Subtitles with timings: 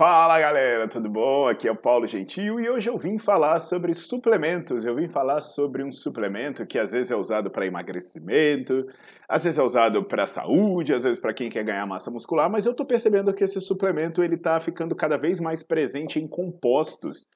[0.00, 1.46] Fala galera, tudo bom?
[1.46, 4.86] Aqui é o Paulo Gentil e hoje eu vim falar sobre suplementos.
[4.86, 8.86] Eu vim falar sobre um suplemento que às vezes é usado para emagrecimento,
[9.28, 12.64] às vezes é usado para saúde, às vezes para quem quer ganhar massa muscular, mas
[12.64, 17.28] eu estou percebendo que esse suplemento ele está ficando cada vez mais presente em compostos.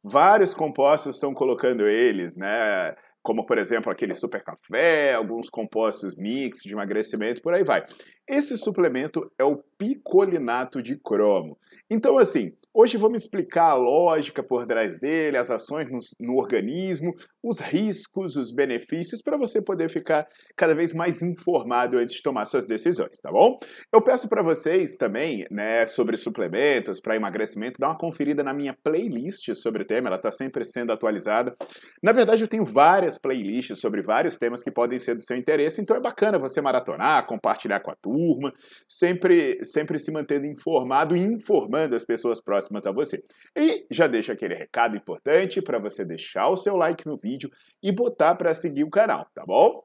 [0.00, 2.94] Vários compostos estão colocando eles, né?
[3.22, 7.84] Como por exemplo aquele super café, alguns compostos mix de emagrecimento, por aí vai.
[8.28, 11.58] Esse suplemento é o picolinato de cromo.
[11.90, 17.14] Então, assim, Hoje vamos explicar a lógica por trás dele, as ações no, no organismo,
[17.42, 22.46] os riscos, os benefícios, para você poder ficar cada vez mais informado antes de tomar
[22.46, 23.58] suas decisões, tá bom?
[23.92, 28.74] Eu peço para vocês também, né, sobre suplementos para emagrecimento, dar uma conferida na minha
[28.82, 31.54] playlist sobre o tema, ela está sempre sendo atualizada.
[32.02, 35.78] Na verdade, eu tenho várias playlists sobre vários temas que podem ser do seu interesse,
[35.78, 38.50] então é bacana você maratonar, compartilhar com a turma,
[38.88, 43.22] sempre, sempre se mantendo informado e informando as pessoas próximas próximas a você.
[43.56, 47.50] E já deixo aquele recado importante para você deixar o seu like no vídeo
[47.82, 49.82] e botar para seguir o canal, tá bom?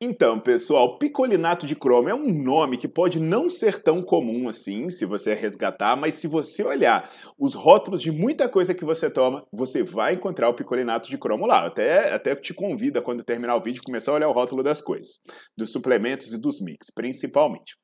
[0.00, 4.90] Então, pessoal, picolinato de cromo é um nome que pode não ser tão comum assim,
[4.90, 9.44] se você resgatar, mas se você olhar os rótulos de muita coisa que você toma,
[9.52, 11.66] você vai encontrar o picolinato de cromo lá.
[11.66, 15.18] Até, até te convido, quando terminar o vídeo, começar a olhar o rótulo das coisas,
[15.56, 17.74] dos suplementos e dos mix, principalmente.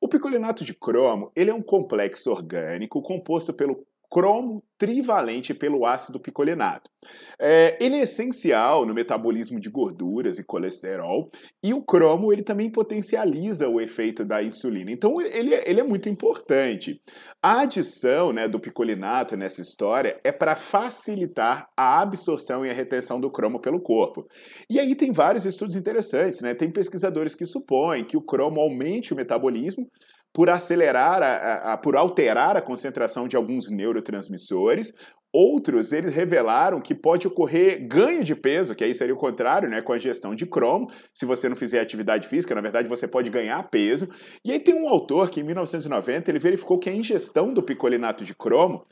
[0.00, 6.20] O picolinato de cromo ele é um complexo orgânico composto pelo cromo trivalente pelo ácido
[6.20, 6.88] picolinato.
[7.38, 11.30] É, ele é essencial no metabolismo de gorduras e colesterol,
[11.62, 14.90] e o cromo ele também potencializa o efeito da insulina.
[14.90, 17.00] Então ele, é, ele é muito importante.
[17.42, 23.20] A adição né, do picolinato nessa história é para facilitar a absorção e a retenção
[23.20, 24.26] do cromo pelo corpo.
[24.70, 26.54] E aí tem vários estudos interessantes, né?
[26.54, 29.88] Tem pesquisadores que supõem que o cromo aumente o metabolismo,
[30.32, 34.92] por acelerar, a, a, por alterar a concentração de alguns neurotransmissores.
[35.30, 39.82] Outros, eles revelaram que pode ocorrer ganho de peso, que aí seria o contrário, né,
[39.82, 40.90] com a gestão de cromo.
[41.12, 44.08] Se você não fizer atividade física, na verdade, você pode ganhar peso.
[44.42, 48.24] E aí tem um autor que, em 1990, ele verificou que a ingestão do picolinato
[48.24, 48.86] de cromo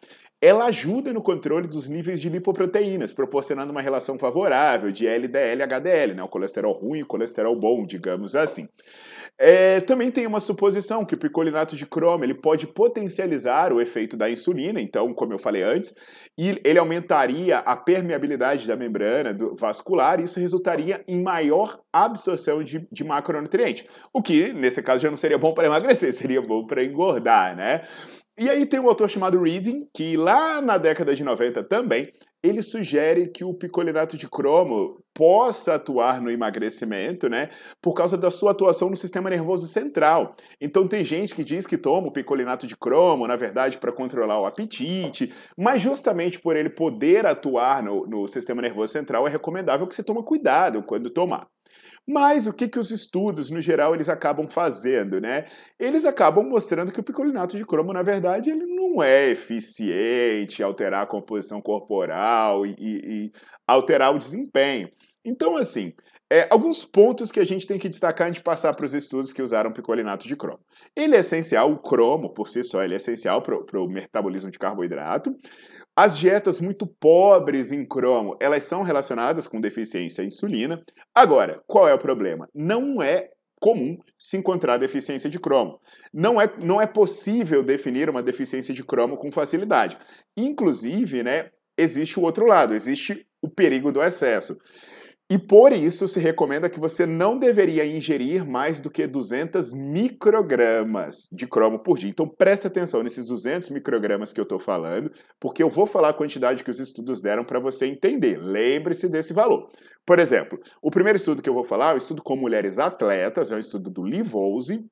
[0.47, 5.63] ela ajuda no controle dos níveis de lipoproteínas, proporcionando uma relação favorável de LDL e
[5.65, 6.23] HDL, né?
[6.23, 8.69] o colesterol ruim e o colesterol bom, digamos assim.
[9.37, 14.17] É, também tem uma suposição que o picolinato de cromo ele pode potencializar o efeito
[14.17, 15.93] da insulina, então, como eu falei antes,
[16.39, 22.87] e ele aumentaria a permeabilidade da membrana vascular, e isso resultaria em maior absorção de,
[22.91, 26.85] de macronutriente, o que, nesse caso, já não seria bom para emagrecer, seria bom para
[26.85, 27.83] engordar, né?
[28.39, 32.61] E aí tem um autor chamado Reading, que lá na década de 90 também, ele
[32.61, 37.49] sugere que o picolinato de cromo possa atuar no emagrecimento, né,
[37.81, 40.37] por causa da sua atuação no sistema nervoso central.
[40.61, 44.39] Então tem gente que diz que toma o picolinato de cromo, na verdade, para controlar
[44.39, 49.87] o apetite, mas justamente por ele poder atuar no, no sistema nervoso central, é recomendável
[49.87, 51.49] que você tome cuidado quando tomar.
[52.07, 55.47] Mas o que, que os estudos, no geral, eles acabam fazendo, né?
[55.79, 61.03] Eles acabam mostrando que o picolinato de cromo, na verdade, ele não é eficiente alterar
[61.03, 63.33] a composição corporal e, e, e
[63.67, 64.89] alterar o desempenho.
[65.25, 65.93] Então, assim,
[66.31, 69.33] é, alguns pontos que a gente tem que destacar antes de passar para os estudos
[69.33, 70.61] que usaram picolinato de cromo.
[70.95, 74.59] Ele é essencial, o cromo por si só, ele é essencial para o metabolismo de
[74.59, 75.37] carboidrato.
[75.97, 80.85] As dietas muito pobres em cromo, elas são relacionadas com deficiência em insulina.
[81.15, 82.47] Agora, qual é o problema?
[82.55, 85.81] Não é comum se encontrar deficiência de cromo.
[86.13, 89.97] Não é, não é possível definir uma deficiência de cromo com facilidade.
[90.37, 94.59] Inclusive, né, existe o outro lado, existe o perigo do excesso.
[95.29, 101.29] E por isso se recomenda que você não deveria ingerir mais do que 200 microgramas
[101.33, 102.09] de cromo por dia.
[102.09, 106.15] Então preste atenção nesses 200 microgramas que eu estou falando, porque eu vou falar a
[106.15, 108.39] quantidade que os estudos deram para você entender.
[108.39, 109.69] Lembre-se desse valor.
[110.07, 113.51] Por exemplo, o primeiro estudo que eu vou falar é um estudo com mulheres atletas,
[113.51, 114.87] é um estudo do Livose,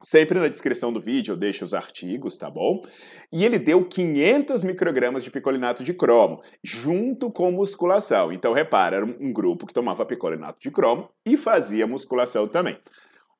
[0.00, 2.82] Sempre na descrição do vídeo eu deixo os artigos, tá bom?
[3.32, 8.32] E ele deu 500 microgramas de picolinato de cromo, junto com musculação.
[8.32, 12.78] Então, repara, era um grupo que tomava picolinato de cromo e fazia musculação também.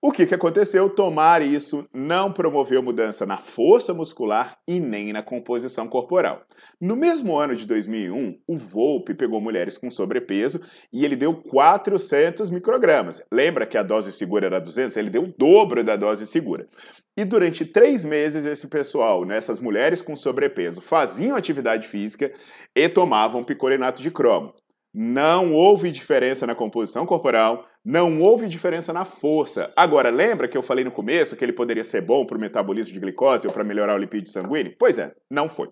[0.01, 0.89] O que, que aconteceu?
[0.89, 6.45] Tomar isso não promoveu mudança na força muscular e nem na composição corporal.
[6.81, 10.61] No mesmo ano de 2001, o Volpe pegou mulheres com sobrepeso
[10.93, 13.21] e ele deu 400 microgramas.
[13.33, 14.97] Lembra que a dose segura era 200?
[14.97, 16.69] Ele deu o dobro da dose segura.
[17.17, 22.33] E durante três meses, esse pessoal, nessas mulheres com sobrepeso, faziam atividade física
[22.73, 24.55] e tomavam picolinato de cromo.
[24.93, 29.73] Não houve diferença na composição corporal, não houve diferença na força.
[29.77, 32.93] Agora, lembra que eu falei no começo que ele poderia ser bom para o metabolismo
[32.93, 34.75] de glicose ou para melhorar o lipídio sanguíneo?
[34.79, 35.69] Pois é, não foi.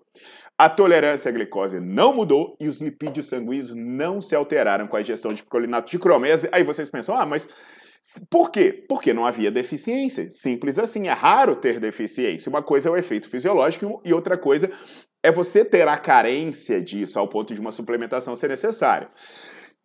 [0.57, 5.01] A tolerância à glicose não mudou e os lipídios sanguíneos não se alteraram com a
[5.01, 6.25] ingestão de picolinato de cromo.
[6.51, 7.47] Aí vocês pensam, ah, mas
[8.29, 8.85] por quê?
[8.87, 10.29] Porque não havia deficiência.
[10.31, 11.07] Simples assim.
[11.07, 12.49] É raro ter deficiência.
[12.49, 14.71] Uma coisa é o efeito fisiológico e outra coisa
[15.27, 19.09] é você ter a carência disso ao ponto de uma suplementação ser necessária.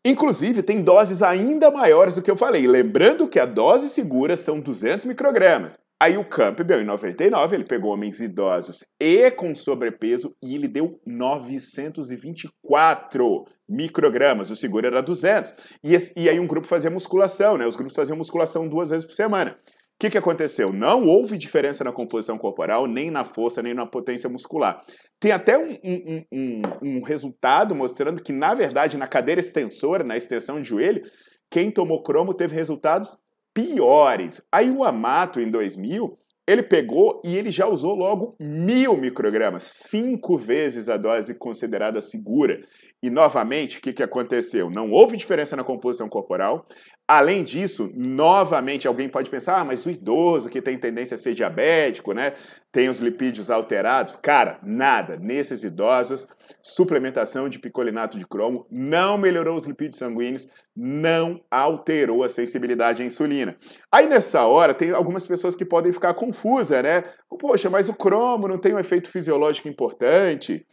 [0.04, 2.64] Inclusive, tem doses ainda maiores do que eu falei.
[2.66, 5.76] Lembrando que a dose segura são 200 microgramas.
[6.00, 11.00] Aí o Campbell, em 99, ele pegou homens idosos e com sobrepeso e ele deu
[11.04, 14.50] 924 microgramas.
[14.50, 15.54] O seguro era 200.
[15.82, 17.66] E, esse, e aí um grupo fazia musculação, né?
[17.66, 19.58] Os grupos faziam musculação duas vezes por semana
[20.02, 20.72] que, que aconteceu?
[20.72, 24.84] Não houve diferença na composição corporal, nem na força, nem na potência muscular.
[25.20, 30.16] Tem até um, um, um, um resultado mostrando que, na verdade, na cadeira extensora, na
[30.16, 31.08] extensão de joelho,
[31.49, 33.16] quem tomou cromo teve resultados
[33.54, 34.43] piores.
[34.50, 40.36] Aí o Amato, em 2000, ele pegou e ele já usou logo mil microgramas, cinco
[40.36, 42.60] vezes a dose considerada segura.
[43.02, 44.68] E novamente, o que, que aconteceu?
[44.70, 46.66] Não houve diferença na composição corporal,
[47.06, 51.34] Além disso, novamente, alguém pode pensar, ah, mas o idoso que tem tendência a ser
[51.34, 52.34] diabético, né?
[52.72, 54.16] Tem os lipídios alterados.
[54.16, 55.19] Cara, nada.
[55.19, 56.26] Nesses idosos,
[56.62, 63.04] suplementação de picolinato de cromo não melhorou os lipídios sanguíneos, não alterou a sensibilidade à
[63.04, 63.56] insulina.
[63.92, 67.04] Aí nessa hora, tem algumas pessoas que podem ficar confusas, né?
[67.38, 70.66] Poxa, mas o cromo não tem um efeito fisiológico importante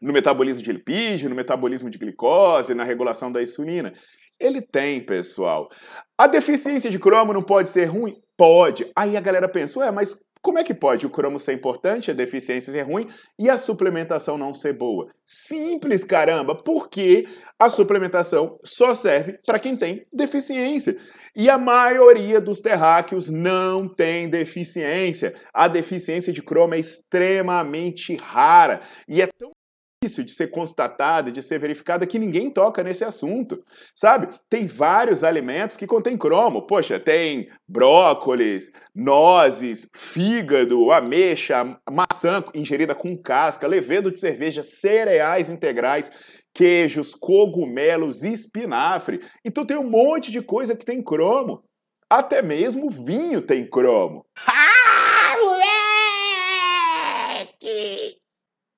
[0.00, 3.92] no metabolismo de lipídio, no metabolismo de glicose, na regulação da insulina.
[4.40, 5.68] Ele tem, pessoal.
[6.16, 8.14] A deficiência de cromo não pode ser ruim?
[8.36, 8.90] Pode.
[8.94, 12.14] Aí a galera pensa, ué, mas como é que pode o cromo ser importante, a
[12.14, 13.08] deficiência ser ruim
[13.38, 15.10] e a suplementação não ser boa?
[15.24, 17.26] Simples, caramba, porque
[17.58, 20.96] a suplementação só serve para quem tem deficiência.
[21.34, 25.34] E a maioria dos terráqueos não tem deficiência.
[25.52, 29.52] A deficiência de cromo é extremamente rara e é tão
[30.00, 33.64] difícil de ser constatada, de ser verificada, que ninguém toca nesse assunto,
[33.94, 34.28] sabe?
[34.48, 36.66] Tem vários alimentos que contêm cromo.
[36.66, 46.12] Poxa, tem brócolis, nozes, fígado, ameixa, maçã ingerida com casca, levedo de cerveja, cereais integrais,
[46.54, 49.20] queijos, cogumelos, espinafre.
[49.44, 51.64] Então tem um monte de coisa que tem cromo.
[52.08, 54.24] Até mesmo vinho tem cromo.
[54.46, 54.77] Ah,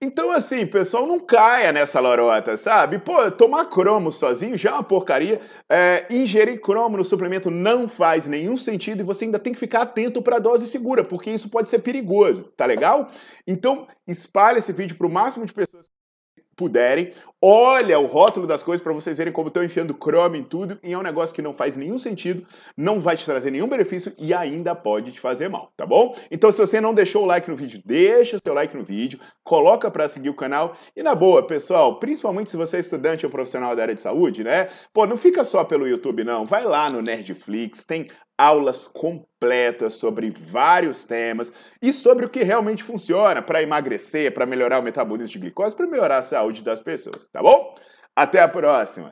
[0.02, 2.98] Então, assim, pessoal, não caia nessa lorota, sabe?
[2.98, 5.42] Pô, tomar cromo sozinho já é uma porcaria.
[5.68, 9.82] É, ingerir cromo no suplemento não faz nenhum sentido e você ainda tem que ficar
[9.82, 13.10] atento para a dose segura, porque isso pode ser perigoso, tá legal?
[13.46, 15.86] Então, espalhe esse vídeo para o máximo de pessoas
[16.56, 17.12] puderem.
[17.42, 20.78] Olha o rótulo das coisas para vocês verem como estão enfiando Chrome em tudo.
[20.82, 24.12] E é um negócio que não faz nenhum sentido, não vai te trazer nenhum benefício
[24.18, 26.14] e ainda pode te fazer mal, tá bom?
[26.30, 29.18] Então, se você não deixou o like no vídeo, deixa o seu like no vídeo,
[29.42, 30.76] coloca para seguir o canal.
[30.94, 34.44] E na boa, pessoal, principalmente se você é estudante ou profissional da área de saúde,
[34.44, 34.68] né?
[34.92, 36.44] Pô, não fica só pelo YouTube, não.
[36.44, 38.06] Vai lá no Nerdflix, tem
[38.40, 44.78] aulas completas sobre vários temas e sobre o que realmente funciona para emagrecer, para melhorar
[44.78, 47.74] o metabolismo de glicose, para melhorar a saúde das pessoas, tá bom?
[48.14, 49.10] Até a próxima!